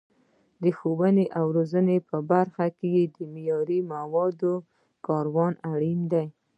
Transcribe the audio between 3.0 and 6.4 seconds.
د معیاري موادو کارول اړین دي.